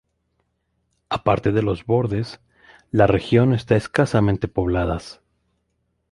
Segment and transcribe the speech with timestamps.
[1.09, 2.39] Aparte de los bordes,
[2.89, 5.21] la región está escasamente pobladas.